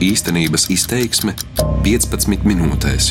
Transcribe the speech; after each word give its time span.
Īstenības 0.00 0.62
izteiksme 0.72 1.34
15 1.84 2.46
minūtēs. 2.48 3.10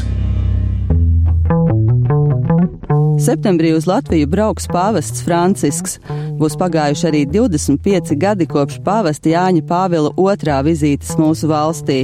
Septembrī 3.21 3.75
uz 3.77 3.85
Latviju 3.85 4.25
brauks 4.31 4.65
pāvests 4.73 5.21
Francisks. 5.21 5.99
Būs 6.39 6.57
pagājuši 6.57 7.05
arī 7.11 7.21
25 7.29 8.15
gadi 8.17 8.49
kopš 8.49 8.79
pāvesta 8.81 9.29
Jāņa 9.29 9.61
Pāvila 9.69 10.09
otrā 10.17 10.63
vizītes 10.65 11.13
mūsu 11.21 11.51
valstī. 11.51 11.99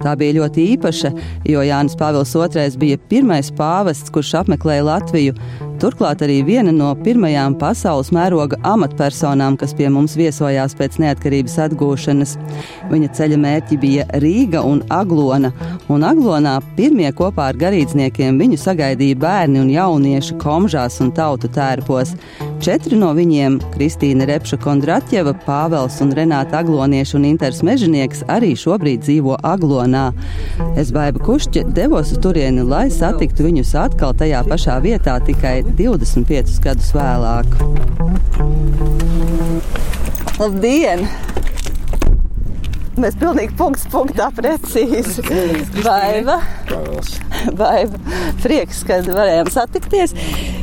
Tā 0.00 0.16
bija 0.16 0.38
ļoti 0.38 0.70
īpaša, 0.78 1.12
jo 1.52 1.66
Jānis 1.68 1.98
Pāvils 2.00 2.32
II 2.32 2.80
bija 2.80 3.00
pirmais 3.12 3.52
pāvests, 3.60 4.08
kurš 4.08 4.38
apmeklēja 4.40 4.88
Latviju. 4.88 5.36
Turklāt 5.80 6.20
arī 6.20 6.42
viena 6.44 6.74
no 6.76 6.90
pirmajām 7.04 7.54
pasaules 7.56 8.10
mēroga 8.12 8.58
amatpersonām, 8.68 9.54
kas 9.56 9.72
pie 9.78 9.86
mums 9.88 10.12
viesojās 10.18 10.74
pēc 10.76 10.98
neatkarības 11.00 11.54
atgūšanas. 11.64 12.34
Viņa 12.90 13.08
ceļa 13.16 13.38
mērķi 13.40 13.78
bija 13.80 14.04
Rīga 14.20 14.60
un 14.68 14.82
Aglona, 14.92 15.54
un 15.88 16.04
Aglonā 16.04 16.58
pirmie 16.76 17.08
kopā 17.16 17.48
ar 17.54 17.60
garīdzniekiem 17.62 18.36
viņu 18.42 18.60
sagaidīja 18.60 19.22
bērni 19.24 19.62
un 19.64 19.72
jaunieši 19.72 20.36
komžās 20.44 21.00
un 21.00 21.14
tautu 21.16 21.48
tērpos. 21.56 22.12
Četri 22.60 22.92
no 23.00 23.14
viņiem- 23.16 23.54
Kristīna 23.72 24.26
Repša 24.28 24.58
Kondratjeva, 24.60 25.32
Pāvels 25.46 25.94
un 26.04 26.10
Renāta 26.12 26.58
Aglonieša 26.58 27.16
un 27.16 27.24
Inters 27.24 27.62
Mežinieks- 27.64 28.20
arī 28.36 28.50
šobrīd 28.52 29.00
dzīvo 29.06 29.38
Aglonā. 29.40 30.12
Es 30.76 30.92
baiba 30.92 31.18
kušķi 31.24 31.72
devos 31.72 32.12
uz 32.12 32.18
turieni, 32.18 32.68
lai 32.68 32.90
satiktu 32.90 33.48
viņus 33.48 33.72
atkal 33.80 34.12
tajā 34.12 34.44
pašā 34.44 34.76
vietā 34.84 35.16
tikai 35.24 35.64
25 35.74 36.60
gadus 36.60 36.92
vēlāk. 36.92 37.48
Labdien! 40.38 41.08
Mēs 43.00 43.16
pilnīgi 43.16 43.56
punkts 43.56 43.86
punktā 43.88 44.28
precīzi. 44.36 45.24
Baiva. 45.82 46.42
Baiva. 47.56 47.98
Prieks, 48.42 48.84
ka 48.84 49.00
varējām 49.00 49.48
satikties. 49.48 50.12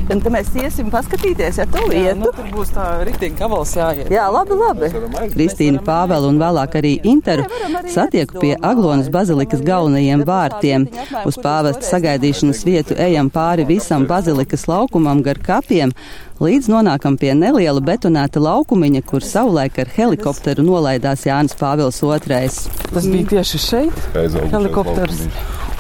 Un 0.08 0.22
ka 0.24 0.32
mēs 0.32 0.54
iesim 0.56 0.88
paskatīties, 0.92 1.58
ja 1.60 1.66
tu 1.68 1.82
Jā, 1.84 1.88
vietu. 1.92 2.20
nu, 2.22 2.30
tur 2.32 2.46
būs 2.54 2.70
tā 2.72 2.86
rītīgi 3.08 3.36
gabals 3.42 3.74
jāiet. 3.76 4.08
Jā, 4.14 4.30
labi, 4.32 4.56
labi. 4.56 4.88
Kristīna 5.34 5.82
Pāvela 5.84 6.30
un 6.30 6.40
vēlāk 6.40 6.78
arī 6.80 6.94
Interu 7.12 7.44
satieku 7.92 8.40
pie 8.40 8.54
Aglonas 8.56 9.10
bazilikas 9.12 9.66
galvenajiem 9.68 10.24
vārtiem. 10.28 10.88
Uz 11.28 11.40
pāvesta 11.44 11.84
sagaidīšanas 11.90 12.64
vietu 12.68 12.96
ejam 12.96 13.28
pāri 13.34 13.68
visam 13.68 14.08
bazilikas 14.08 14.64
laukumam 14.72 15.20
gar 15.26 15.42
kapiem, 15.44 15.92
līdz 16.40 16.72
nonākam 16.72 17.20
pie 17.20 17.34
neliela 17.36 17.84
betonēta 17.84 18.40
laukumiņa, 18.40 19.04
kur 19.12 19.26
savulaik 19.26 19.84
ar 19.84 19.92
helikopteru 19.98 20.64
nolaidās 20.64 21.28
Jānis 21.28 21.58
Pāvils 21.60 22.00
II. 22.00 22.50
Tas 22.96 23.12
bija 23.12 23.32
tieši 23.36 23.64
šeit, 23.68 24.04
helikopters. 24.16 25.28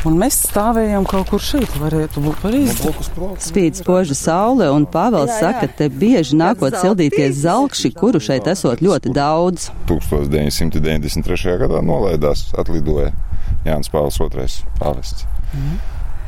Un 0.06 0.17
mēs 0.22 0.38
stāvējām 0.45 1.08
kaut 1.09 1.31
kur 1.31 1.42
šeit, 1.42 1.72
varētu 1.81 2.22
būt 2.22 2.42
pareizi. 2.44 2.92
Spīd 3.42 3.80
spoža 3.80 4.16
saule, 4.17 4.67
un 4.70 4.86
Pāvils 4.90 5.34
saka, 5.40 5.66
te 5.80 5.90
bieži 5.90 6.38
nākot 6.38 6.78
sildīties 6.78 7.42
zelkši, 7.42 7.92
kuru 7.98 8.22
šeit 8.22 8.48
esot 8.52 8.84
ļoti 8.86 9.14
daudz. 9.16 9.72
1993. 9.90 11.58
gadā 11.64 11.81
nolaidās, 11.86 12.48
atlidoja 12.58 13.12
Jānis 13.66 13.90
Pāvils 13.92 14.20
II. 14.22 14.48
pāvests. 14.80 15.25
Mhm. 15.53 15.78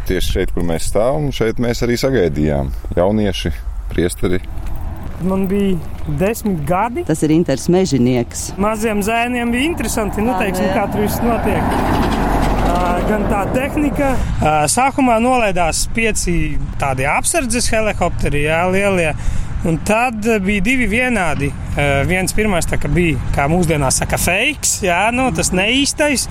Tieši 0.09 0.34
šeit, 0.34 0.53
kur 0.56 0.66
mēs 0.66 0.90
stāvam, 0.90 1.30
šeit 1.36 1.62
mēs 1.62 1.84
arī 1.86 2.00
sagaidījām 2.02 2.72
jaunieši, 2.97 3.53
priesteri. 3.92 4.42
Man 5.22 5.47
bija 5.47 5.78
desmit 6.20 6.64
gadi. 6.66 7.03
Tas 7.06 7.22
ir 7.28 7.34
Inters 7.36 7.67
Mežinieks. 7.70 8.53
Maziem 8.58 9.03
zēniem 9.06 9.52
bija 9.52 9.67
interesanti, 9.67 10.23
nu, 10.23 10.34
teiksim, 10.40 10.66
jā. 10.72 10.78
kā 10.80 10.88
tur 10.94 11.03
viss 11.03 11.20
notiek. 11.22 12.19
Gan 12.89 13.27
tā 13.29 13.43
tehnika. 13.53 14.15
Sākumā 14.71 15.19
nolaidās 15.21 15.83
pieci 15.93 16.55
tādi 16.81 17.05
apsardzes 17.05 17.69
helikopteri, 17.69 18.47
jā, 18.47 18.63
lielie. 18.73 19.11
Un 19.69 19.77
tad 19.85 20.25
bija 20.41 20.63
divi 20.63 20.88
vienādi. 20.89 21.51
Viens 22.09 22.33
pirmais 22.33 22.66
tā, 22.66 22.79
bija, 22.89 23.19
kā 23.35 23.45
mūsdienās 23.51 23.99
saka, 24.01 24.17
fakes, 24.17 24.79
jā, 24.88 25.03
nu, 25.13 25.28
tas 25.35 25.51
neīstais. 25.53 26.25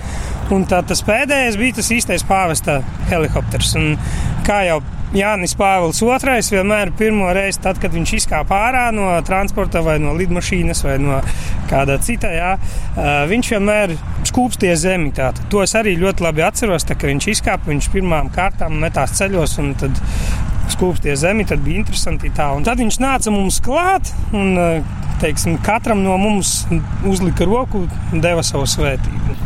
Un 0.55 0.67
tad 0.67 0.89
tas 0.91 1.05
pēdējais 1.07 1.59
bija 1.61 1.79
tas 1.79 1.93
īstais 1.95 2.27
pāvesta 2.27 2.81
helikopters. 3.13 3.77
Un 3.79 3.95
kā 4.49 4.65
jau 4.67 4.81
Jānis 5.15 5.55
Pāvils 5.57 6.03
II 6.03 6.41
vienmēr 6.53 6.91
pirmo 6.99 7.31
reizi, 7.33 7.63
tad, 7.65 7.79
kad 7.81 7.95
viņš 7.95 8.17
izkāpa 8.19 8.59
ārā 8.67 8.89
no 8.93 9.13
transporta 9.25 9.81
vai 9.85 9.97
no 10.03 10.17
lidmašīnas 10.19 10.83
vai 10.85 10.99
no 11.01 11.23
kāda 11.69 11.99
cita, 12.05 12.31
jā, 12.33 12.53
ā, 12.59 13.15
viņš 13.31 13.53
vienmēr 13.55 13.95
skūpstīja 14.29 14.77
zemi. 14.81 15.13
Tātad. 15.17 15.47
To 15.53 15.63
es 15.65 15.75
arī 15.79 15.97
ļoti 16.01 16.25
labi 16.27 16.45
atceros, 16.47 16.87
tā, 16.89 16.97
ka 16.99 17.11
viņš 17.11 17.31
izkāpa, 17.35 17.71
viņš 17.71 17.91
pirmām 17.95 18.33
kārtām 18.35 18.79
metās 18.83 19.17
ceļos 19.19 19.59
un 19.63 19.75
tad 19.79 20.03
skūpstīja 20.73 21.17
zemi, 21.23 21.47
tad 21.49 21.63
bija 21.65 21.83
interesanti 21.83 22.31
tā. 22.35 22.51
Un 22.57 22.67
tad 22.67 22.81
viņš 22.83 23.01
nāca 23.03 23.33
mums 23.35 23.61
klāt 23.65 24.13
un, 24.37 24.53
ā, 24.59 24.69
teiksim, 25.23 25.59
katram 25.65 26.05
no 26.05 26.19
mums 26.21 26.61
uzlika 27.09 27.49
roku 27.49 27.87
un 27.87 28.25
deva 28.25 28.45
savu 28.47 28.69
svētību. 28.69 29.39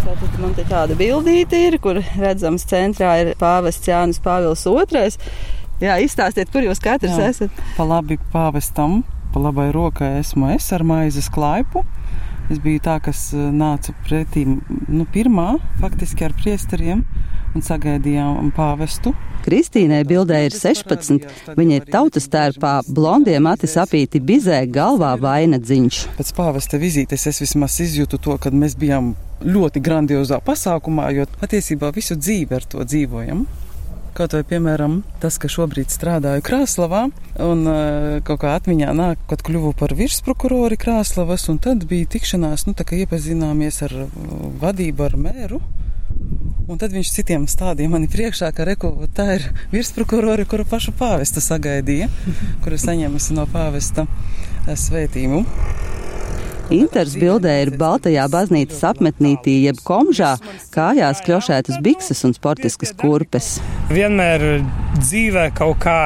Tātad 0.00 0.42
man 0.42 0.56
te 0.56 0.66
tāda 0.68 0.96
bildīte 0.98 1.58
ir, 1.68 1.78
kur 1.82 2.02
redzams 2.18 2.66
centrā 2.68 3.14
ir 3.22 3.32
pāvests 3.40 3.88
Jānis 3.88 4.20
Pāvils 4.24 4.66
II. 4.66 5.14
Jā, 5.80 5.94
izstāstiet, 6.04 6.50
kur 6.52 6.66
jūs 6.66 6.82
katrs 6.82 7.16
Jā. 7.16 7.30
esat. 7.32 7.62
Pa 7.78 7.86
labi 7.88 8.18
pāvestam, 8.34 9.00
pa 9.32 9.42
labai 9.42 9.70
rokai 9.74 10.18
esmu 10.20 10.50
es 10.56 10.70
ar 10.76 10.84
maizes 10.86 11.30
klaipu. 11.32 11.84
Es 12.50 12.58
biju 12.58 12.82
tā, 12.82 12.96
kas 13.02 13.28
eh, 13.30 13.50
nāca 13.54 13.94
pretī 14.06 14.42
nu, 14.46 15.04
pirmā, 15.14 15.52
faktiski 15.82 16.26
ar 16.26 16.34
priesteriem 16.34 17.04
un 17.54 17.64
sagaidījām 17.66 18.50
pāvestu. 18.54 19.12
Kristīnai 19.40 20.02
bildē 20.04 20.42
ir 20.46 20.54
16. 20.54 21.28
Viņa 21.56 21.78
ir 21.78 21.86
tautas 21.90 22.26
tērpā, 22.30 22.74
blondie 22.90 23.38
mati 23.42 23.70
sapīti 23.70 24.20
bizē, 24.20 24.60
galvā 24.70 25.14
vainadziņš. 25.22 26.02
Pēc 26.18 26.34
pāvesta 26.36 26.80
vizītes 26.82 27.26
es 27.30 27.40
vismaz 27.42 27.78
izjūtu 27.86 28.20
to, 28.20 28.36
ka 28.42 28.52
mēs 28.52 28.76
bijām 28.78 29.14
ļoti 29.46 29.80
grandiozā 29.80 30.42
pasākumā, 30.44 31.08
jo 31.16 31.26
patiesībā 31.40 31.94
visu 31.96 32.18
dzīvi 32.18 32.58
ar 32.58 32.68
to 32.68 32.84
dzīvojam. 32.84 33.46
Kaut 34.16 34.34
vai, 34.34 34.42
piemēram, 34.42 35.00
tas, 35.22 35.36
ka 35.38 35.48
šobrīd 35.50 35.92
strādāju 35.92 36.42
Krāslavā, 36.42 37.04
un 37.44 37.60
uh, 37.70 38.16
kaut 38.26 38.40
kā 38.42 38.56
atmiņā 38.58 38.90
nāk, 38.96 39.20
kad 39.30 39.44
kļuvu 39.46 39.70
par 39.78 39.94
virsprokurori 39.98 40.78
Krāslavas, 40.80 41.46
un 41.52 41.60
tad 41.62 41.86
bija 41.90 42.08
tikšanās, 42.10 42.66
nu, 42.66 42.74
tā 42.74 42.86
kā 42.88 42.98
iepazināmies 42.98 43.80
ar 43.86 43.94
uh, 44.04 44.10
vadību, 44.62 45.06
ar 45.06 45.16
mēru. 45.20 45.60
Un 46.70 46.78
tad 46.78 46.92
viņš 46.94 47.12
citiem 47.14 47.46
stādīja 47.50 47.90
mani 47.90 48.10
priekšā, 48.10 48.50
ka 48.54 48.66
reku, 48.66 48.92
tā 49.14 49.26
ir 49.38 49.46
virsprokurori, 49.72 50.46
kuru 50.50 50.66
pašu 50.70 50.94
pāvestu 50.98 51.42
sagaidīja, 51.42 52.10
kuru 52.64 52.78
saņēmusi 52.78 53.38
no 53.38 53.46
pāvesta 53.50 54.06
eh, 54.06 54.74
Inters 56.70 57.16
bildē 57.18 57.56
ir 57.64 57.72
Baltajā 57.78 58.28
baznīcas 58.30 58.84
apmetnītī, 58.92 59.56
jeb 59.66 59.80
komžā, 59.86 60.36
kājās 60.74 61.22
kļošētas 61.26 61.80
bikses 61.82 62.22
un 62.28 62.34
sportiskas 62.36 62.94
kurpes. 62.94 63.56
vienmēr 63.90 64.62
dzīvē 65.00 65.50
kaut 65.58 65.80
kā 65.82 66.00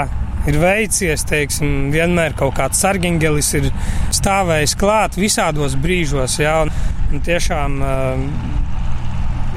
ir 0.48 0.56
veicies, 0.60 1.24
teiksim, 1.28 1.90
vienmēr 1.92 2.36
kaut 2.38 2.56
kāds 2.56 2.80
sargeņģelis 2.80 3.52
ir 3.60 3.70
stāvējis 4.14 4.76
klāt 4.80 5.18
visādos 5.20 5.76
brīžos. 5.80 6.38
Jā, 6.40 6.62
un, 6.64 6.72
un 7.12 7.24
tiešām 7.24 7.78
uh, 7.84 8.24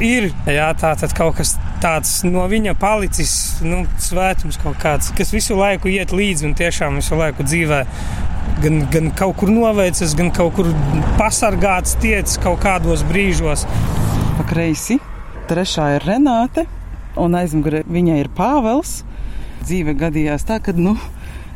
ir 0.03 0.29
jā, 0.47 0.69
tā, 0.79 0.94
kaut 1.16 1.39
kas 1.39 1.56
tāds 1.84 2.19
no 2.28 2.45
viņa 2.50 2.75
palicis, 2.79 3.34
nu, 3.63 3.84
svētums 4.01 4.59
kaut 4.62 4.79
kāds, 4.81 5.12
kas 5.18 5.31
visu 5.35 5.57
laiku 5.57 5.91
iet 5.94 6.12
līdzi 6.16 6.50
un 6.50 6.57
tiešām 6.57 7.00
visu 7.00 7.19
laiku 7.19 7.47
dzīvē. 7.47 7.84
Gan, 8.57 8.79
gan 8.90 9.12
kaut 9.13 9.35
kur 9.38 9.51
noveicis, 9.53 10.16
gan 10.18 10.31
kaut 10.34 10.56
kur 10.57 10.72
pasargāts, 11.19 11.94
tiec 12.01 12.31
kaut 12.41 12.63
kādos 12.63 13.03
brīžos. 13.06 13.68
Pa 14.38 14.45
kreisi 14.50 14.98
trešā 15.48 15.92
ir 15.98 16.07
Renāte, 16.07 16.65
un 17.21 17.38
aizmugurē 17.38 17.83
viņai 17.86 18.18
ir 18.24 18.31
Pāvels. 18.33 19.04
Dzīve 19.62 19.94
gadījās 20.00 20.48
tā, 20.48 20.57
ka 20.63 20.74
nu, 20.74 20.95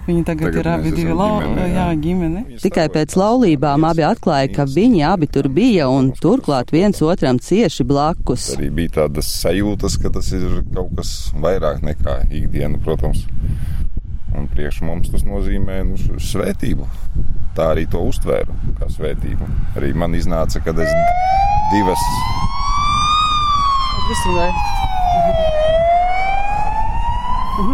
viņi 0.05 0.23
tagad, 0.27 0.51
Tagad 0.51 0.59
ir 0.61 0.69
abi 0.75 0.93
divi 0.93 1.15
lau, 1.15 1.39
ģimene, 1.41 1.65
jā. 1.65 1.73
jā, 1.73 1.97
ģimene. 2.05 2.43
Tikai 2.61 2.85
pēc 2.93 3.17
laulībām 3.17 3.85
abi 3.89 4.05
atklāja, 4.05 4.51
ka 4.55 4.67
viņi 4.69 5.03
abi 5.09 5.29
tur 5.31 5.49
bija 5.53 5.89
un 5.89 6.11
turklāt 6.21 6.73
viens 6.75 7.01
otram 7.01 7.41
cieši 7.41 7.87
blakus. 7.87 8.51
Arī 8.57 8.69
bija 8.81 8.97
tādas 9.01 9.31
sajūtas, 9.41 9.97
ka 10.01 10.13
tas 10.13 10.31
ir 10.37 10.61
kaut 10.69 10.93
kas 10.99 11.15
vairāk 11.33 11.81
nekā 11.85 12.21
ikdiena, 12.29 12.77
protams. 12.85 13.25
Un 14.37 14.47
priekš 14.51 14.81
mums 14.87 15.11
tas 15.11 15.25
nozīmē 15.27 15.81
nu, 15.89 15.97
svētību. 15.99 16.87
Tā 17.57 17.71
arī 17.73 17.87
to 17.91 18.01
uztvēru 18.07 18.55
kā 18.79 18.87
svētību. 18.91 19.47
Arī 19.79 19.91
man 19.97 20.15
iznāca, 20.15 20.63
ka 20.63 20.71
es 20.71 20.93
divas 21.73 22.05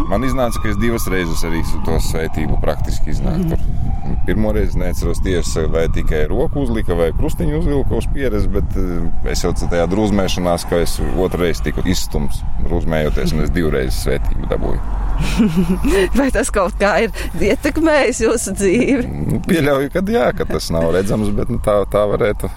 Man 0.09 0.25
iznāca, 0.25 0.59
ka 0.62 0.71
es 0.74 0.80
divas 0.81 1.06
reizes 1.12 1.44
arī 1.48 1.62
to 1.86 1.98
svētību 2.09 2.57
praktiski 2.63 3.13
iznāku. 3.13 3.54
Tur 3.54 3.88
Pirmo 4.27 4.51
reizi 4.51 4.80
neatceros 4.80 5.21
tieši, 5.24 5.65
vai 5.71 5.86
tikai 5.94 6.25
roku 6.27 6.63
uzlika 6.65 6.95
vai 7.00 7.09
krustiņu 7.15 7.62
uzvilka 7.62 7.95
uz 7.95 8.07
pieres, 8.13 8.48
bet 8.51 8.77
eh, 8.80 9.31
es 9.31 9.44
jau 9.44 9.54
tajā 9.56 9.88
drūzmēšanās, 9.92 10.68
ka 10.68 10.81
es 10.83 10.98
otrreiz 11.15 11.63
tiku 11.63 11.83
izstumts 11.88 12.44
drūzmējoties, 12.65 13.36
un 13.36 13.45
es 13.45 13.54
divreiz 13.56 13.95
svētību 14.04 14.50
dabūju. 14.51 15.06
vai 16.19 16.29
tas 16.33 16.51
kaut 16.53 16.77
kā 16.79 16.93
ir 17.05 17.11
ietekmējis 17.49 18.23
jūsu 18.27 18.55
dzīvi? 18.57 19.01
Nu, 19.07 19.41
pieļauju, 19.47 19.91
ka 19.93 20.05
jā, 20.11 20.29
ka 20.37 20.47
tas 20.49 20.71
nav 20.73 20.91
redzams, 20.95 21.33
bet 21.37 21.51
nu, 21.53 21.59
tā, 21.63 21.79
tā 21.91 22.05
varētu 22.09 22.51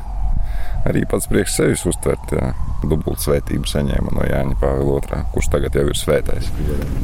arī 0.88 1.04
pats 1.08 1.28
priekš 1.30 1.56
sevis 1.58 1.86
uztvert. 1.88 2.34
Jā. 2.34 2.52
Dubult 2.80 3.20
svētību 3.20 3.68
saņēma 3.68 4.14
no 4.16 4.24
Jāņa 4.24 4.54
Pāvila 4.56 5.00
II, 5.04 5.18
kurš 5.34 5.50
tagad 5.52 5.74
jau 5.76 5.84
ir 5.90 5.98
svētais. 6.00 6.48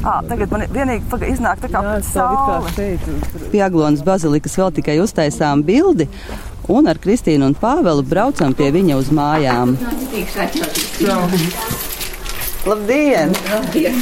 À, 0.01 0.15
tagad 0.25 0.49
man 0.49 0.65
vienīgi 0.73 1.19
iznāk 1.29 1.61
tā 1.61 1.69
kā 1.69 1.83
pēc 1.85 2.09
saules. 2.09 2.79
Pie 3.53 3.61
Aglonas 3.61 4.01
bazilikas 4.05 4.57
vēl 4.57 4.73
tikai 4.79 4.97
uztaisām 5.03 5.61
bildi, 5.67 6.09
un 6.73 6.89
ar 6.89 6.97
Kristīnu 7.03 7.51
un 7.51 7.57
Pāvelu 7.61 8.01
braucam 8.09 8.57
pie 8.57 8.71
viņa 8.73 8.97
uz 8.97 9.13
mājām. 9.13 9.77
Labdien! 12.67 13.31
Labdien. 13.47 13.95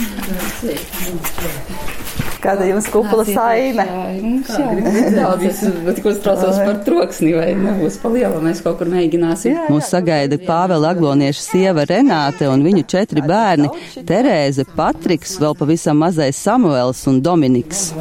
Kāda 2.42 2.66
jums 2.66 2.88
kupla 2.90 3.24
saime? 3.28 3.86
Jā, 3.86 5.28
es 5.50 5.62
tikko 5.98 6.14
straucos 6.18 6.58
par 6.62 6.80
troksni, 6.86 7.32
vai 7.38 7.52
nebūs 7.58 8.00
pa 8.02 8.10
lielu, 8.14 8.42
mēs 8.42 8.64
kaut 8.66 8.80
kur 8.82 8.90
mēģināsim. 8.90 9.60
Mūs 9.70 9.90
sagaida 9.94 10.40
Pāvela 10.42 10.96
Aglonieša 10.96 11.42
sieva 11.46 11.86
Renāte 11.90 12.50
un 12.50 12.66
viņu 12.66 12.86
četri 12.90 13.22
bērni- 13.26 13.70
Terēze, 14.10 14.66
Patriks, 14.78 15.38
vēl 15.42 15.58
pavisam 15.58 16.02
mazais 16.02 16.38
Samuels 16.38 17.06
un 17.10 17.22
Dominiks. 17.22 17.92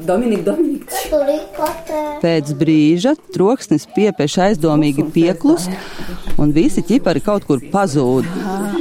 Dominika, 0.00 0.52
Dominika. 0.52 0.80
Pēc 2.20 2.50
brīža 2.58 3.14
troksnis 3.34 3.86
piepeš 3.94 4.36
aizdomīgi 4.46 5.04
pieklus, 5.14 5.68
un 6.40 6.52
visi 6.56 6.82
ķipari 6.86 7.22
kaut 7.24 7.44
kur 7.48 7.60
pazūd. 7.72 8.26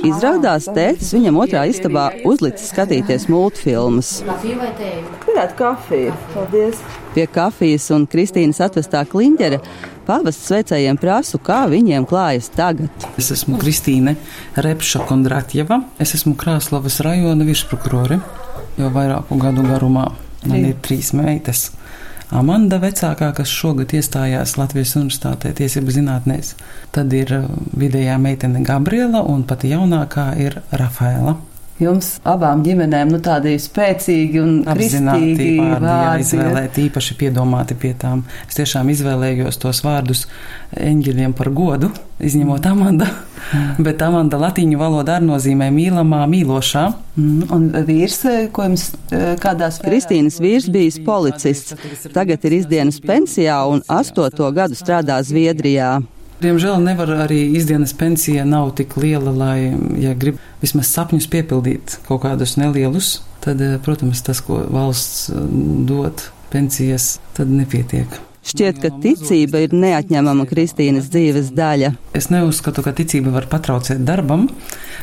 Izrādās, 0.07 0.69
tētis 0.71 1.11
viņam 1.15 1.39
otrā 1.43 1.65
istabā 1.69 2.07
uzlicis 2.27 2.71
skatīties 2.71 3.27
multfilmas. 3.31 4.19
Gribētu 4.39 5.55
kafiju. 5.59 6.15
Paldies! 6.33 6.83
Pie 7.15 7.25
kafijas 7.33 7.89
un 7.95 8.05
Kristīnas 8.09 8.61
atvestā 8.63 9.03
kliņģera 9.09 9.59
pavasts 10.07 10.47
sveicējiem 10.49 10.97
prasu, 11.01 11.39
kā 11.43 11.63
viņiem 11.69 12.07
klājas 12.09 12.49
tagad. 12.55 13.09
Es 13.19 13.31
esmu 13.35 13.59
Kristīne 13.61 14.15
Repša 14.57 15.03
Kondratjeva. 15.09 15.81
Es 16.01 16.15
esmu 16.17 16.35
Krāslavas 16.39 17.01
rajona 17.05 17.47
virsprokurore 17.47 18.21
jau 18.79 18.93
vairāku 18.95 19.37
gadu 19.41 19.65
garumā. 19.67 20.07
Man 20.47 20.69
ir 20.71 20.79
trīs 20.85 21.11
meitas. 21.17 21.67
Amanda 22.29 22.77
vecākā, 22.77 23.31
kas 23.33 23.49
šogad 23.49 23.93
iestājās 23.97 24.53
Latvijas 24.59 24.93
Universitātē 24.99 25.49
tiesību 25.57 25.95
zinātnēs. 25.95 26.53
Tad 26.93 27.13
ir 27.17 27.33
vidējā 27.73 28.19
meitene 28.21 28.61
Gabriela 28.65 29.23
un 29.25 29.47
pati 29.49 29.73
jaunākā 29.73 30.27
ir 30.37 30.59
Rafaela. 30.69 31.39
Jums 31.79 32.17
abām 32.27 32.59
ģimenēm 32.65 33.07
nu, 33.13 33.21
tādi 33.23 33.53
spēcīgi 33.61 34.41
un 34.41 34.55
apzināti 34.67 35.53
vārdi 35.61 35.93
jāizvēlēt, 35.93 36.79
īpaši 36.89 37.15
piedomāti 37.21 37.77
pie 37.79 37.93
tām. 37.99 38.25
Es 38.49 38.59
tiešām 38.59 38.91
izvēlējos 38.91 39.61
tos 39.63 39.79
vārdus 39.85 40.25
eņģeļiem 40.75 41.37
par 41.39 41.51
godu, 41.55 41.93
izņemot 42.19 42.67
Amanda, 42.67 43.07
bet 43.87 44.03
Amanda 44.03 44.41
latīņu 44.43 44.81
valodā 44.81 45.21
arī 45.21 45.29
nozīmē 45.31 45.71
mīlamā, 45.71 46.25
mīlošā. 46.35 46.85
Mm, 47.15 47.47
un 47.55 47.71
vīrs, 47.87 48.19
ko 48.51 48.67
jums 48.67 48.89
kādās? 49.39 49.79
Kristīnas 49.79 50.41
vīrs 50.43 50.67
bijis 50.73 50.99
policists, 51.07 51.79
tagad 52.11 52.43
ir 52.43 52.59
izdienas 52.59 52.99
pensijā 52.99 53.61
un 53.71 53.85
astoto 53.87 54.51
gadu 54.51 54.75
strādā 54.75 55.23
Zviedrijā. 55.23 56.01
Diemžēl 56.39 56.77
nevar 56.79 57.09
arī 57.25 57.41
izdienas 57.59 57.91
pensija 57.99 58.45
nav 58.47 58.71
tik 58.79 58.95
liela, 58.95 59.33
lai, 59.35 59.73
ja 59.99 60.13
grib 60.15 60.39
vismaz 60.61 60.93
sapņus 60.93 61.27
piepildīt 61.31 61.97
kaut 62.07 62.23
kādus 62.23 62.55
nelielus, 62.59 63.17
tad, 63.43 63.59
protams, 63.83 64.23
tas, 64.23 64.39
ko 64.45 64.61
valsts 64.71 65.27
dod 65.89 66.23
pensijas, 66.53 67.17
tad 67.35 67.51
nepietiek. 67.51 68.21
Šķiet, 68.49 68.79
ka 68.81 68.89
ticība 69.03 69.59
ir 69.65 69.73
neatņemama 69.75 70.45
Kristīnas 70.49 71.09
dzīves 71.11 71.51
daļa. 71.57 71.91
Es 72.15 72.29
neuzskatu, 72.31 72.81
ka 72.85 72.95
ticība 72.95 73.33
var 73.35 73.49
patraucēt 73.51 73.99
darbam. 74.07 74.47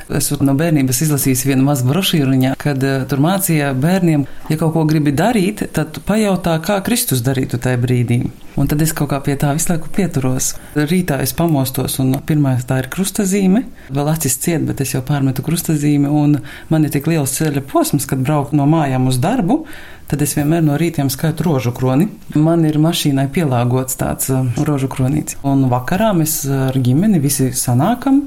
Esmu 0.08 0.40
no 0.48 0.56
bērnības 0.56 1.02
izlasījis 1.04 1.44
vienu 1.50 1.66
mazu 1.68 1.84
brošīriņu, 1.90 2.54
kad 2.58 2.82
tur 3.10 3.22
mācīja 3.22 3.74
bērniem, 3.76 4.24
ja 4.48 4.58
kaut 4.58 4.72
ko 4.74 4.86
gribi 4.88 5.12
darīt, 5.14 5.66
tad 5.76 6.00
pajautā, 6.08 6.56
kā 6.64 6.80
Kristus 6.86 7.22
darītu 7.26 7.60
tajā 7.60 7.84
brīdī. 7.84 8.22
Un 8.56 8.70
tad 8.70 8.80
es 8.80 8.94
kaut 8.96 9.10
kā 9.10 9.18
pie 9.24 9.34
tā 9.36 9.50
visu 9.56 9.68
laiku 9.72 9.90
pieturos. 9.92 10.54
Rītā 10.76 11.18
es 11.24 11.34
pamostos, 11.36 11.98
un 12.00 12.14
pirmā 12.26 12.54
tā 12.64 12.80
ir 12.80 12.88
krustazīme. 12.92 13.66
Vēl 13.92 14.12
acis 14.12 14.38
ciet, 14.40 14.64
bet 14.68 14.80
es 14.80 14.94
jau 14.94 15.02
pārmetu 15.04 15.44
krustazīmi, 15.44 16.08
un 16.08 16.38
man 16.72 16.86
ir 16.86 16.94
tik 16.94 17.10
liels 17.10 17.36
ceļa 17.36 17.64
posms, 17.68 18.08
kad 18.08 18.24
braucu 18.24 18.56
no 18.56 18.68
mājām 18.70 19.10
uz 19.10 19.20
darbu 19.20 19.64
tad 20.06 20.22
es 20.22 20.36
vienmēr 20.38 20.62
no 20.62 20.76
rītiem 20.78 21.08
skaitu 21.10 21.46
rožu 21.48 21.72
kroni. 21.74 22.08
Man 22.38 22.64
ir 22.68 22.78
mašīnai 22.82 23.26
pielāgots 23.34 23.98
tāds 23.98 24.30
uh, 24.30 24.46
rožu 24.68 24.90
kronīts. 24.92 25.38
Un 25.46 25.66
vakarā 25.72 26.12
mēs 26.16 26.44
ar 26.70 26.78
ģimeni 26.78 27.18
visi 27.22 27.50
sanākam. 27.56 28.22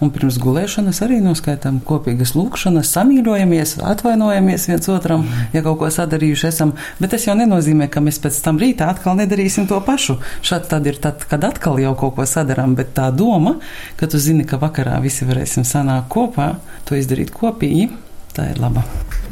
Un 0.00 0.08
pirms 0.14 0.38
gulēšanas 0.40 1.02
arī 1.04 1.18
noskaitām 1.20 1.82
kopīgas 1.84 2.32
lūkšanas, 2.32 2.88
samīļojamies, 2.94 3.74
atvainojamies 3.84 4.64
viens 4.70 4.88
otram, 4.92 5.26
ja 5.52 5.60
kaut 5.66 5.76
ko 5.82 5.90
sadarījuši 5.92 6.46
esam. 6.48 6.72
Bet 7.02 7.12
tas 7.12 7.26
jau 7.28 7.34
nenozīmē, 7.36 7.90
ka 7.92 8.00
mēs 8.04 8.20
pēc 8.24 8.38
tam 8.46 8.60
rītā 8.60 8.88
atkal 8.94 9.18
nedarīsim 9.18 9.68
to 9.68 9.80
pašu. 9.84 10.16
Šāds 10.46 10.72
tad 10.72 10.88
ir 10.88 10.96
tad, 11.04 11.26
kad 11.28 11.44
atkal 11.44 11.76
jau 11.82 11.92
kaut 12.00 12.16
ko 12.16 12.28
sadarām, 12.28 12.78
bet 12.78 12.94
tā 12.96 13.10
doma, 13.12 13.58
ka 14.00 14.08
tu 14.08 14.20
zini, 14.20 14.46
ka 14.48 14.60
vakarā 14.62 14.96
visi 15.04 15.28
varēsim 15.28 15.68
sanākt 15.68 16.08
kopā, 16.14 16.54
to 16.88 16.96
izdarīt 16.96 17.34
kopīgi, 17.36 17.90
tā 18.36 18.54
ir 18.54 18.62
laba. 18.64 18.86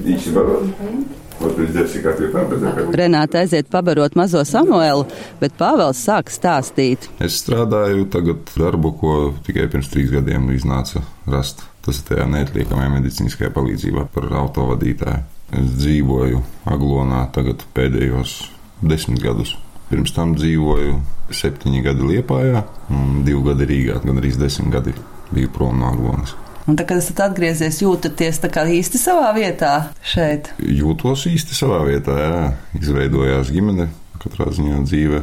Īsi 0.04 0.36
varot. 0.36 1.24
Renāta 2.98 3.42
aiziet 3.42 3.68
pabarot 3.70 4.16
mazo 4.18 4.42
Samuelu, 4.46 5.06
bet 5.40 5.54
Pāvils 5.58 6.00
sāk 6.02 6.32
stāstīt. 6.32 7.08
Es 7.22 7.38
strādāju 7.42 8.08
tagad 8.12 8.50
darbu, 8.56 8.92
ko 9.00 9.14
tikai 9.46 9.68
pirms 9.70 9.90
trīs 9.92 10.10
gadiem 10.12 10.50
iznāca 10.54 11.04
rast. 11.30 11.64
Tas 11.84 12.00
ir 12.02 12.08
tajā 12.10 12.26
neatliekamajā 12.28 12.90
medicīniskajā 12.98 13.52
palīdzībā 13.54 14.08
par 14.14 14.28
autovadītāju. 14.42 15.22
Es 15.58 15.70
dzīvoju 15.78 16.42
Aglonā 16.68 17.22
tagad 17.32 17.62
pēdējos 17.76 18.34
desmit 18.84 19.22
gadus. 19.24 19.54
Pirms 19.88 20.12
tam 20.12 20.34
dzīvoju 20.36 20.98
septiņi 21.32 21.80
gadi 21.86 22.10
Liepājā 22.10 22.66
un 22.92 23.22
divi 23.24 23.40
gadi 23.46 23.70
Rīgā, 23.70 24.02
gan 24.04 24.20
arī 24.20 24.34
desmit 24.36 24.74
gadi 24.74 24.92
biju 25.32 25.54
prom 25.54 25.80
no 25.80 25.88
Aglonas. 25.94 26.36
Un 26.68 26.76
tā, 26.76 26.84
kad 26.84 27.00
esat 27.00 27.22
atgriezies, 27.24 27.80
jūtaties 27.80 28.42
tā 28.42 28.50
kā 28.52 28.66
īsti 28.68 29.00
savā 29.00 29.30
vietā 29.36 29.88
šeit? 30.04 30.50
Jūtos 30.60 31.24
īsti 31.30 31.56
savā 31.56 31.80
vietā, 31.88 32.16
jā. 32.20 32.42
Izveidojās 32.76 33.48
ģimene, 33.54 33.88
katrā 34.20 34.50
ziņā 34.52 34.82
dzīve 34.84 35.22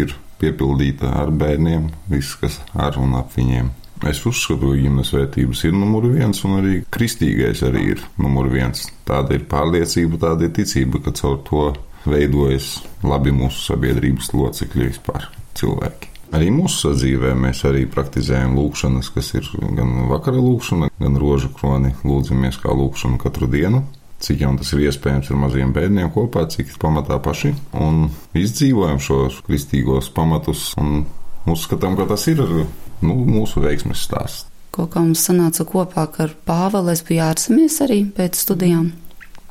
ir 0.00 0.14
piepildīta 0.40 1.12
ar 1.20 1.34
bērniem, 1.36 1.90
viss, 2.08 2.38
kas 2.40 2.56
ar 2.72 2.96
un 3.02 3.12
ap 3.20 3.36
viņiem. 3.36 3.68
Es 4.08 4.22
uzskatu, 4.28 4.72
ka 4.72 4.80
ģimenes 4.80 5.12
vērtības 5.16 5.62
ir 5.68 5.76
numur 5.76 6.08
viens, 6.12 6.42
un 6.48 6.58
arī 6.62 6.80
kristīgais 6.92 7.62
arī 7.68 7.86
ir 7.94 8.02
numur 8.20 8.48
viens. 8.52 8.88
Tāda 9.08 9.36
ir 9.36 9.46
pārliecība, 9.52 10.20
tāda 10.24 10.48
ir 10.48 10.56
ticība, 10.56 11.00
ka 11.04 11.12
caur 11.16 11.40
to 11.44 11.70
veidojas 12.08 12.78
labi 13.04 13.36
mūsu 13.36 13.72
sabiedrības 13.72 14.32
locekļi 14.36 14.92
vispār 14.92 15.28
cilvēki. 15.56 16.15
Arī 16.34 16.48
mūsu 16.50 16.88
sadzīvē 16.88 17.34
mēs 17.38 17.62
arī 17.68 17.84
praktizējam 17.90 18.56
lūkšanas, 18.58 19.12
kas 19.14 19.30
ir 19.38 19.46
gan 19.76 20.08
vakara 20.10 20.40
lūkšana, 20.42 20.90
gan 20.98 21.20
rožu 21.20 21.52
kroni. 21.54 21.94
Lūdzamies 22.06 22.58
kā 22.62 22.74
lūkšanu 22.74 23.20
katru 23.22 23.48
dienu. 23.50 23.84
Cik 24.22 24.42
jau 24.42 24.54
tas 24.56 24.72
ir 24.72 24.86
iespējams 24.88 25.30
ar 25.30 25.38
maziem 25.38 25.72
bērniem 25.76 26.10
kopā, 26.14 26.46
cik 26.50 26.72
pamatā 26.82 27.20
paši. 27.22 27.52
Un 27.76 28.08
izdzīvojam 28.36 28.98
šos 29.02 29.42
kristīgos 29.46 30.08
pamatus 30.16 30.70
un 30.80 31.04
uzskatām, 31.46 31.98
ka 31.98 32.08
tas 32.10 32.26
ir 32.32 32.42
nu, 32.42 33.16
mūsu 33.28 33.62
veiksmes 33.62 34.06
stāsts. 34.08 34.46
Kaut 34.76 34.90
kā 34.92 35.00
mums 35.00 35.22
sanāca 35.24 35.64
kopā, 35.68 36.04
ka 36.12 36.26
ar 36.26 36.32
Pāvelu 36.48 36.92
es 36.92 37.00
biju 37.06 37.22
ārsamies 37.24 37.78
arī 37.84 38.02
pēc 38.16 38.36
studijām. 38.36 38.90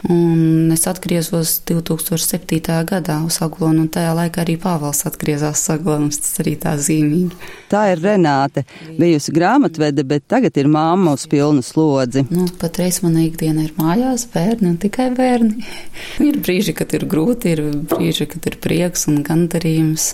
Un 0.03 0.71
es 0.73 0.83
atgriezos 0.91 1.61
2007. 1.65 2.59
gadā 2.85 3.15
uz 3.23 3.37
Aglonu, 3.41 3.85
un 3.85 3.89
tajā 3.89 4.11
laikā 4.17 4.43
arī 4.43 4.57
Pāvils 4.59 5.05
atgriezās 5.07 5.63
Aglonas. 5.71 6.19
Tas 6.19 6.41
arī 6.43 6.55
tā 6.59 6.73
zīmīgi. 6.75 7.37
Tā 7.71 7.85
ir 7.93 8.01
Renāte, 8.03 8.65
bijusi 8.99 9.31
grāmatvede, 9.33 10.03
bet 10.05 10.27
tagad 10.29 10.57
ir 10.59 10.67
māma 10.69 11.15
uz 11.15 11.23
pilnu 11.31 11.63
slodzi. 11.65 12.25
Nu, 12.27 12.45
patreiz 12.59 12.99
mana 13.05 13.23
ikdiena 13.23 13.63
ir 13.63 13.71
mājās, 13.79 14.27
bērni 14.33 14.73
un 14.73 14.75
tikai 14.83 15.07
bērni. 15.15 15.63
ir 16.27 16.41
brīži, 16.43 16.75
kad 16.75 16.91
ir 16.93 17.07
grūti, 17.09 17.55
ir 17.55 17.63
brīži, 17.95 18.27
kad 18.35 18.45
ir 18.51 18.59
prieks 18.61 19.07
un 19.11 19.23
gandarījums. 19.25 20.11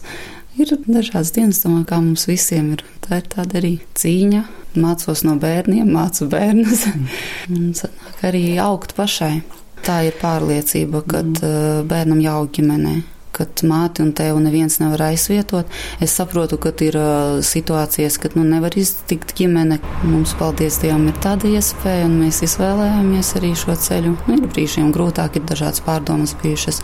Ir 0.61 0.75
dažādas 0.85 1.33
dienas, 1.33 1.63
domāju, 1.65 1.87
kā 1.89 1.97
mums 2.03 2.27
visiem 2.29 2.75
ir. 2.75 2.85
Tā 3.01 3.23
ir 3.23 3.31
tāda 3.33 3.57
arī 3.63 3.79
cīņa. 3.97 4.45
Mācos 4.77 5.25
no 5.27 5.33
bērniem, 5.41 5.89
mācu 5.89 6.29
bērnus. 6.31 6.85
un 7.55 7.73
sanāk 7.75 8.23
arī 8.29 8.45
augt 8.61 8.95
pašai. 8.99 9.39
Tā 9.85 10.01
ir 10.05 10.19
pārliecība, 10.21 11.01
ka 11.09 11.23
mm. 11.25 11.87
bērnam 11.89 12.21
jau 12.21 12.43
ģimenē 12.57 12.99
kad 13.41 13.63
māti 13.67 14.03
un 14.03 14.11
tevi 14.15 14.43
neviens 14.43 14.77
nevar 14.81 15.07
aizvietot. 15.09 15.69
Es 16.03 16.13
saprotu, 16.17 16.59
ka 16.61 16.73
ir 16.83 16.97
uh, 16.99 17.39
situācijas, 17.45 18.19
kad 18.21 18.35
nu, 18.37 18.43
nevar 18.47 18.75
iztikt 18.77 19.33
ģimene. 19.37 19.79
Mums, 20.03 20.35
paldies 20.39 20.81
Dievam, 20.83 21.07
ir 21.09 21.17
tāda 21.23 21.49
iespēja, 21.49 22.07
un 22.09 22.19
mēs 22.21 22.43
izvēlējāmies 22.47 23.33
arī 23.39 23.53
šo 23.57 23.77
ceļu. 23.87 24.15
Nu, 24.27 24.37
ir 24.37 24.51
brīžiem 24.51 24.91
grūtāk, 24.95 25.39
ir 25.39 25.47
dažādas 25.49 25.83
pārdomas 25.85 26.35
bijušas, 26.43 26.83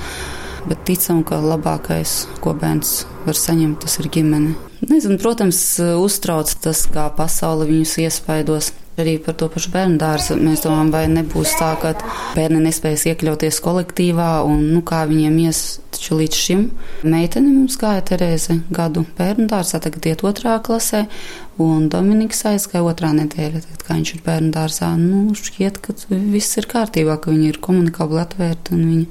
bet 0.67 0.83
ticam, 0.87 1.21
ka 1.27 1.41
labākais, 1.43 2.23
ko 2.43 2.55
bērns 2.57 3.03
var 3.27 3.37
saņemt, 3.37 3.83
tas 3.83 3.99
ir 4.01 4.09
ģimene. 4.17 4.55
Nezinu, 4.87 5.19
protams, 5.21 5.61
uztrauc 5.99 6.51
tas, 6.63 6.85
kā 6.93 7.09
pasaule 7.17 7.67
viņus 7.69 7.97
iespaidos. 8.05 8.73
Arī 8.97 9.17
par 9.21 9.35
to 9.37 9.45
pašu 9.53 9.69
bērnu 9.75 9.99
dārzu. 10.01 10.39
Mēs 10.41 10.63
domājam, 10.65 10.87
vai 10.95 11.03
nebūs 11.11 11.51
tā, 11.59 11.75
ka 11.81 11.93
bērni 12.33 12.63
nespēs 12.63 13.05
iekļauties 13.11 13.59
kolektīvā 13.61 14.31
un 14.49 14.63
nu, 14.73 14.81
kā 14.81 15.03
viņiem 15.09 15.37
ies 15.45 15.61
taču 15.97 16.17
līdz 16.19 16.37
šim. 16.37 16.63
Meitene 17.07 17.51
mums 17.51 17.77
gāja 17.81 18.03
Terēze 18.07 18.61
gadu 18.73 19.03
bērnu 19.17 19.47
dārzā, 19.51 19.81
tagad 19.83 20.05
iet 20.09 20.23
otrā 20.27 20.57
klasē, 20.63 21.05
un 21.61 21.87
Dominiks 21.91 22.43
aizgāja 22.47 22.85
otrā 22.85 23.09
nedēļa, 23.17 23.63
tad, 23.65 23.81
kā 23.85 23.97
viņš 23.97 24.13
ir 24.13 24.21
bērnu 24.25 24.53
dārzā. 24.53 24.91
Nu, 25.01 25.33
šķiet, 25.37 25.81
ka 25.83 25.95
viss 26.09 26.59
ir 26.61 26.69
kārtībā, 26.69 27.17
ka 27.21 27.33
viņi 27.33 27.51
ir 27.51 27.59
komunikabli 27.63 28.21
atvērti 28.21 28.75
un 28.77 28.85
viņi. 28.91 29.05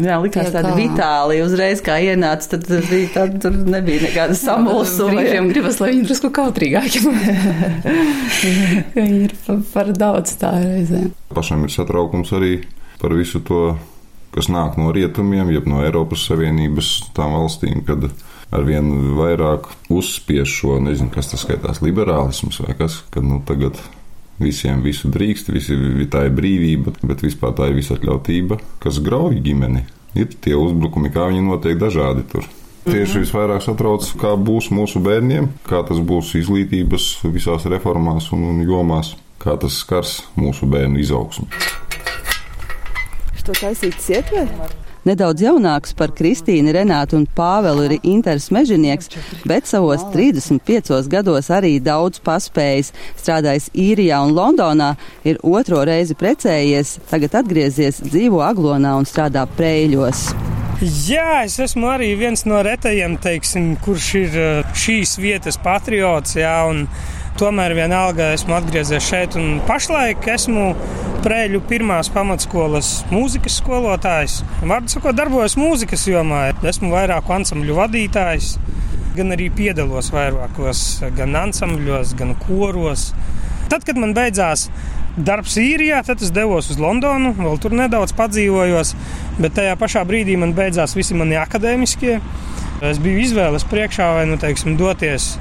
Jā, 0.00 0.16
likās 0.22 0.48
tāda 0.54 0.72
vitāli. 0.78 1.42
Uzreiz, 1.44 1.82
kā 1.84 1.98
ienāca, 2.00 2.54
tad, 2.54 2.64
bija, 2.88 3.10
tad 3.18 3.36
tur 3.44 3.56
nebija 3.68 4.06
nekāda 4.06 4.36
samulsuma. 4.46 5.20
Brīžiem 5.20 5.50
gribas, 5.52 5.80
lai 5.82 5.92
viņi 5.92 6.08
drusku 6.08 6.32
kautrīgāki. 6.40 7.04
viņi 8.96 9.22
ir 9.28 9.36
par, 9.44 9.62
par 9.74 9.94
daudz 9.96 10.36
tā 10.40 10.54
reizēm. 10.56 11.10
Pašam 11.36 11.68
ir 11.68 11.74
satraukums 11.74 12.32
arī 12.36 12.62
par 13.00 13.12
visu 13.16 13.42
to, 13.44 13.74
kas 14.34 14.50
nāk 14.52 14.78
no 14.80 14.90
rietumiem, 14.94 15.50
jeb 15.54 15.68
no 15.70 15.84
Eiropas 15.84 16.26
Savienības 16.28 16.90
tām 17.16 17.34
valstīm, 17.38 17.82
kad 17.86 18.10
arvien 18.54 18.90
vairāk 19.18 19.68
uzspiež 19.92 20.50
šo, 20.60 20.78
nezinu, 20.82 21.10
kas 21.14 21.32
tas 21.32 21.44
skaitās, 21.44 21.82
liberālisms 21.84 22.60
vai 22.64 22.76
kas, 22.78 23.00
kad 23.14 23.26
nu 23.26 23.40
tagad 23.46 23.78
visiem 24.40 24.80
visu 24.82 25.10
drīkst, 25.12 25.52
visi, 25.52 25.76
tā 26.10 26.24
ir 26.26 26.36
brīvība, 26.36 26.94
bet 27.04 27.24
vispār 27.26 27.54
tā 27.56 27.68
ir 27.70 27.76
visatļautība, 27.78 28.58
kas 28.82 29.02
grauj 29.04 29.38
ģimeni. 29.44 29.84
Ir 30.18 30.32
tie 30.42 30.56
uzbrukumi, 30.58 31.12
kā 31.14 31.28
viņi 31.30 31.44
notiek 31.46 31.78
dažādi 31.78 32.24
tur. 32.32 32.48
Tieši 32.86 33.18
mhm. 33.20 33.24
visvairāk 33.26 33.62
satrauc, 33.62 34.06
kā 34.18 34.32
būs 34.40 34.70
mūsu 34.74 35.02
bērniem, 35.04 35.50
kā 35.68 35.82
tas 35.86 36.00
būs 36.00 36.32
izglītības 36.40 37.12
visās 37.28 37.68
reformās 37.70 38.30
un 38.34 38.64
jomās, 38.64 39.14
kā 39.40 39.54
tas 39.60 39.82
skars 39.84 40.16
mūsu 40.40 40.68
bērnu 40.70 40.98
izaugsmu. 41.04 41.46
Šo 43.40 43.56
taisīt 43.56 43.96
sietvēr? 44.04 44.48
Nedaudz 45.08 45.40
jaunāks 45.40 45.94
par 45.96 46.10
Kristīnu, 46.12 46.74
Renātu 46.76 47.16
un 47.16 47.22
Pāvelu 47.24 47.86
ir 47.86 47.94
Inters 48.04 48.50
Mežinieks, 48.52 49.08
bet 49.48 49.64
savos 49.64 50.04
35 50.12 51.08
gados 51.08 51.48
arī 51.56 51.78
daudz 51.80 52.20
paspējis. 52.20 52.92
Strādājis 53.16 53.70
īrijā 53.72 54.20
un 54.26 54.36
Londonā, 54.36 54.90
ir 55.24 55.40
otro 55.40 55.80
reizi 55.88 56.18
precējies, 56.20 56.98
tagad 57.08 57.38
atgriezies, 57.40 58.02
dzīvo 58.10 58.44
Aglonā 58.44 58.92
un 59.00 59.08
strādā 59.08 59.46
prēļos. 59.56 60.26
Jā, 60.80 61.46
es 61.46 61.56
esmu 61.60 61.88
arī 61.92 62.12
viens 62.20 62.44
no 62.48 62.60
retajiem, 62.64 63.16
teiksim, 63.24 63.72
kurš 63.84 64.10
ir 64.20 64.36
eh, 64.40 64.76
šīs 64.84 65.16
vietas 65.20 65.56
patriots. 65.60 66.36
Jā, 66.36 66.58
tomēr 67.38 67.76
vienalga 67.78 68.32
esmu 68.34 68.56
atgriezies 68.56 69.06
šeit 69.06 69.36
un 69.38 69.60
pašlaik 69.68 70.26
esmu 70.34 70.72
Prēļu 71.20 71.58
pirmās 71.68 72.08
pamatskolas 72.08 73.02
mūzikas 73.12 73.58
skolotājs. 73.60 74.38
Vārdu 74.64 74.88
sakot, 74.88 75.12
darbojos 75.18 75.52
mūzikas 75.60 76.06
jomā. 76.08 76.46
Esmu 76.64 76.88
vairāku 76.94 77.34
ansambļu 77.34 77.76
vadītājs, 77.76 78.54
gan 79.18 79.34
arī 79.36 79.50
piedalos 79.52 80.08
vairākos 80.14 80.80
gan 81.18 81.36
ansambļos, 81.42 82.14
gan 82.16 82.32
koros. 82.46 83.10
Tad, 83.68 83.84
kad 83.84 84.00
man 84.00 84.16
beidzās 84.16 84.70
darbs 85.20 85.58
īrijā, 85.60 86.00
tad 86.08 86.24
es 86.24 86.32
devos 86.32 86.70
uz 86.72 86.80
Londonu, 86.80 87.34
vēl 87.36 87.60
tur 87.60 87.76
nedaudz 87.76 88.16
padzīvojos, 88.16 88.94
bet 89.42 89.58
tajā 89.58 89.76
pašā 89.76 90.06
brīdī 90.08 90.38
man 90.40 90.56
beidzās 90.56 90.96
visi 90.96 91.18
mani 91.20 91.36
akadēmiskie. 91.42 92.16
Es 92.80 93.02
biju 93.02 93.20
izvēles 93.26 93.68
priekšā 93.68 94.08
vai 94.16 94.24
nu 94.30 94.40
teiksim, 94.40 94.80
doties 94.80 95.34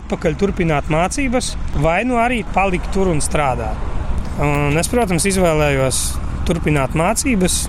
atpakaļ, 0.00 0.36
turpināt 0.40 0.90
mācības, 0.92 1.54
vai 1.82 2.02
nu 2.08 2.18
arī 2.20 2.42
palikt 2.54 2.90
tur 2.94 3.12
un 3.12 3.22
strādāt. 3.24 3.90
Un 4.42 4.74
es, 4.80 4.90
protams, 4.90 5.26
izvēlējos 5.30 6.04
turpināt 6.48 6.96
mācības. 6.98 7.64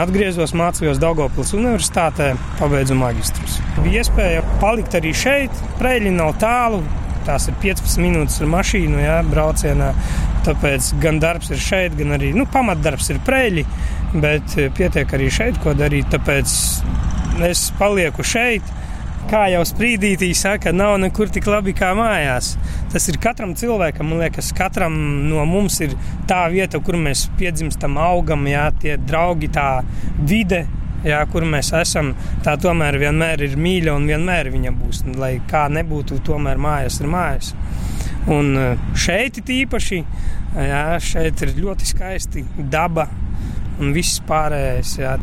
Atgriezos, 0.00 0.52
mācījos 0.54 1.00
Daugopils 1.02 1.50
Universitātē, 1.58 2.30
pabeidzu 2.60 2.94
magistrus. 2.94 3.56
Bija 3.82 4.04
iespēja 4.04 4.44
palikt 4.62 4.94
arī 4.94 5.10
šeit. 5.16 5.62
Preļi 5.80 6.12
nav 6.14 6.36
tālu, 6.38 6.78
tās 7.26 7.48
ir 7.50 7.56
15 7.62 7.98
minūtes 8.04 8.38
ar 8.38 8.52
mašīnu, 8.52 9.00
jā, 9.02 9.18
braucienā. 9.26 9.90
Tāpēc 10.46 10.92
gan 11.02 11.18
darbs 11.20 11.50
ir 11.52 11.60
šeit, 11.60 11.96
gan 11.98 12.14
arī 12.16 12.30
nu, 12.36 12.46
pamatdarbs 12.54 13.10
ir 13.12 13.18
preļi, 13.26 13.66
bet 14.22 14.54
pietiek 14.78 15.16
arī 15.18 15.26
šeit, 15.34 15.58
ko 15.60 15.74
darīt. 15.76 16.08
Tāpēc 16.14 16.54
es 17.50 17.66
palieku 17.80 18.24
šeit 18.26 18.76
kā 19.30 19.44
jau 19.52 19.62
sprīdītī 19.68 20.30
saka, 20.36 20.72
nav 20.72 20.96
nekur 21.02 21.30
tik 21.32 21.46
labi 21.50 21.74
kā 21.76 21.92
mājās. 21.98 22.54
Tas 22.92 23.06
ir 23.10 23.20
katram 23.22 23.54
cilvēkam, 23.58 24.08
man 24.10 24.24
liekas, 24.24 24.52
katram 24.56 24.96
no 25.28 25.44
mums 25.48 25.80
ir 25.84 25.94
tā 26.30 26.42
vieta, 26.52 26.80
kur 26.82 26.98
mēs 27.00 27.28
piedzimstam, 27.38 27.98
augam, 28.00 28.46
jā, 28.50 28.68
tie 28.80 28.96
draugi, 28.98 29.50
tā 29.54 29.70
vide. 30.18 30.66
Jā, 31.00 31.22
kur 31.32 31.46
mēs 31.48 31.70
esam, 31.78 32.10
tā 32.44 32.58
tomēr 32.60 32.98
vienmēr 33.00 33.46
ir 33.46 33.54
mīļa 33.56 33.94
un 33.96 34.04
vienmēr 34.10 34.50
viņa 34.52 34.72
būs. 34.76 35.06
Lai 35.16 35.38
kā 35.48 35.64
nebūtu, 35.72 36.18
tomēr 36.26 36.60
mājas 36.60 37.00
ir 37.00 37.08
mājas. 37.08 37.54
Un 38.28 38.52
eh, 38.60 38.82
šeit 39.00 39.40
ir 39.40 39.54
īpaši, 39.62 40.02
jā, 40.60 40.84
šeit 41.00 41.40
ir 41.46 41.56
ļoti 41.56 41.88
skaisti 41.88 42.44
daba 42.60 43.08
un 43.80 43.94
viss 43.96 44.20
pārējais. 44.28 44.94
Jā. 45.00 45.16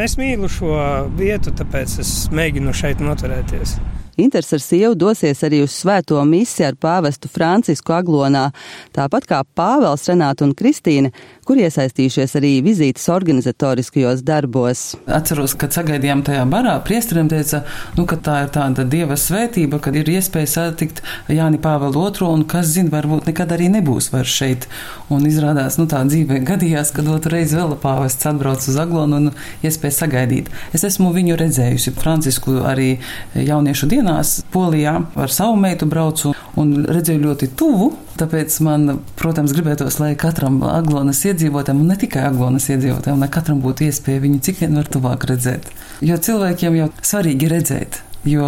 Es 0.00 0.18
mīlu 0.20 0.50
šo 0.50 0.74
vietu, 1.18 1.54
tāpēc 1.56 2.00
es 2.02 2.12
mēģinu 2.34 2.74
šeit 2.76 3.02
noturēties. 3.04 3.78
Inters 4.20 4.50
ar 4.52 4.60
sievu 4.60 4.96
dosies 4.98 5.40
arī 5.46 5.62
uz 5.64 5.72
svēto 5.72 6.20
misiju 6.28 6.66
ar 6.68 6.76
pāvestu 6.76 7.30
Francisku 7.32 7.94
Aglonā, 7.96 8.50
tāpat 8.96 9.28
kā 9.30 9.38
Pāvels, 9.56 10.04
Renāta 10.10 10.44
un 10.44 10.52
Kristīne, 10.58 11.12
kur 11.50 11.60
iesaistījušies 11.62 12.36
arī 12.38 12.50
vizītes 12.66 13.08
organizatoriskajos 13.10 14.24
darbos. 14.26 14.82
Atceros, 15.10 15.56
kad 15.58 15.74
sagaidījām 15.74 16.24
tajā 16.26 16.44
barā, 16.50 16.76
priesteriem 16.86 17.30
teica, 17.32 17.62
nu, 17.96 18.06
ka 18.10 18.18
tā 18.20 18.36
ir 18.44 18.52
tāda 18.54 18.84
dieva 18.86 19.16
svētība, 19.18 19.80
kad 19.82 19.96
ir 19.98 20.10
iespēja 20.10 20.52
satikt 20.54 21.02
Jāni 21.30 21.58
Pāvelu 21.62 22.04
otro, 22.04 22.30
un 22.34 22.44
kas 22.50 22.70
zina, 22.76 22.92
varbūt 22.94 23.30
nekad 23.30 23.56
arī 23.56 23.70
nebūs 23.72 24.12
vairs 24.14 24.36
šeit. 24.42 24.68
Un 25.10 25.26
izrādās, 25.26 25.78
nu 25.80 25.88
tā 25.90 26.04
dzīvē 26.06 26.42
gadījās, 26.46 26.92
kad 26.94 27.08
otru 27.10 27.34
reizi 27.34 27.58
vēl 27.58 27.74
pāvests 27.82 28.28
atbrauc 28.30 28.68
uz 28.70 28.78
Aglonu 28.78 29.18
un 29.18 29.32
iespēja 29.66 30.02
sagaidīt. 30.02 30.52
Es 30.76 30.86
esmu 30.86 31.10
viņu 31.16 31.38
redzējusi, 31.40 31.96
Francisku 31.98 32.60
arī 32.68 32.92
jauniešu 33.34 33.90
dienā 33.90 34.00
dienās 34.10 34.42
Polijā 34.52 34.96
ar 35.16 35.30
savu 35.30 35.56
meitu 35.60 35.86
braucu 35.86 36.34
un 36.58 36.84
redzēju 36.86 37.22
ļoti 37.24 37.50
tuvu. 37.56 37.90
Tāpēc 38.18 38.56
man, 38.66 38.98
protams, 39.16 39.54
gribētos, 39.56 40.00
lai 40.02 40.10
katram 40.18 40.58
Aglonas 40.66 41.22
iedzīvotājam, 41.30 41.80
un 41.84 41.92
ne 41.92 41.96
tikai 42.00 42.26
Aglonas 42.28 42.66
iedzīvotājam, 42.72 43.22
lai 43.22 43.30
katram 43.32 43.62
būtu 43.64 43.86
iespēja 43.86 44.24
viņu 44.24 44.42
cik 44.44 44.64
vien 44.64 44.76
var 44.80 44.90
tuvāk 44.90 45.26
redzēt. 45.30 45.70
Jo 46.04 46.18
cilvēkiem 46.20 46.78
jau 46.80 46.88
svarīgi 47.00 47.50
redzēt. 47.52 48.00
Jo, 48.28 48.44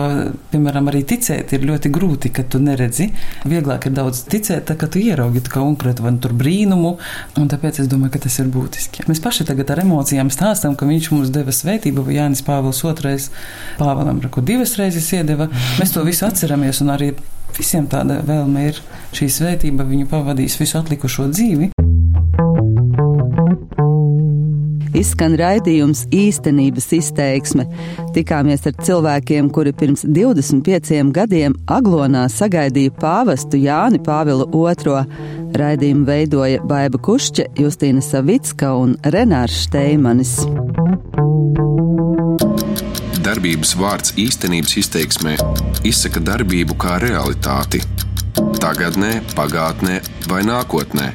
piemēram, 0.53 0.91
arī 0.91 1.01
ticēt 1.09 1.55
ir 1.57 1.63
ļoti 1.65 1.89
grūti, 1.95 2.29
kad 2.37 2.51
tu 2.53 2.59
neredzi. 2.61 3.07
Vieglāk 3.49 3.87
ir 3.89 3.95
daudz 3.97 4.21
ticēt, 4.29 4.67
tā, 4.69 4.77
ka 4.77 4.89
tu 4.93 5.01
ieraugi 5.01 5.41
konkrētu 5.49 6.05
vai 6.05 6.13
nu 6.13 6.21
tur 6.21 6.35
brīnumu, 6.37 6.93
tāpēc 7.39 7.81
es 7.81 7.89
domāju, 7.89 8.13
ka 8.13 8.23
tas 8.27 8.37
ir 8.43 8.53
būtiski. 8.53 9.07
Mēs 9.09 9.25
paši 9.25 9.49
tagad 9.49 9.73
ar 9.73 9.81
emocijām 9.87 10.29
stāstam, 10.35 10.77
ka 10.77 10.89
viņš 10.91 11.11
mums 11.15 11.33
deva 11.33 11.57
svētību, 11.57 12.05
vai 12.05 12.19
Jānis 12.21 12.45
Pāvils 12.45 12.85
II 12.85 13.17
Pāvēlam, 13.81 14.21
ko 14.29 14.45
divas 14.45 14.77
reizes 14.77 15.09
iedeva. 15.17 15.49
Mēs 15.81 15.97
to 15.97 16.05
visu 16.05 16.29
atceramies, 16.29 16.85
un 16.85 16.93
arī 16.93 17.15
visiem 17.57 17.89
tāda 17.89 18.21
vēlme 18.29 18.69
ir 18.69 18.85
šī 19.17 19.33
svētība, 19.41 19.89
viņu 19.89 20.13
pavadīs 20.13 20.61
visu 20.61 20.83
atlikušo 20.85 21.33
dzīvi 21.33 21.72
izskan 24.99 25.37
raidījums 25.39 26.05
īstenības 26.13 26.89
izteiksme. 26.99 27.67
Tikāmies 28.17 28.67
ar 28.69 28.77
cilvēkiem, 28.83 29.51
kuri 29.55 29.73
pirms 29.77 30.05
25 30.05 31.13
gadiem 31.15 31.57
Aglonā 31.71 32.27
sagaidīja 32.33 32.95
pāvestu 33.01 33.61
Jāni 33.63 34.03
Pāvilu 34.03 34.49
II. 34.53 35.05
Raidījumu 35.53 36.07
veidoja 36.09 36.63
Baiva 36.65 36.99
Kušķe, 36.99 37.51
Justīna 37.61 38.03
Savicka 38.05 38.73
un 38.79 38.97
Renārs 39.05 39.67
Šteimanis. 39.67 40.39
Darbības 43.23 43.77
vārds 43.79 44.17
īstenības 44.19 44.79
izteiksmē 44.81 45.37
izsaka 45.87 46.23
darbību 46.25 46.75
kā 46.81 46.99
realitāti. 47.03 47.83
Tagatnē, 48.63 49.15
pagātnē 49.37 50.01
vai 50.31 50.43
nākotnē, 50.49 51.11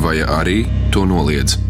vai 0.00 0.18
arī 0.24 0.62
to 0.94 1.04
noliedz. 1.08 1.67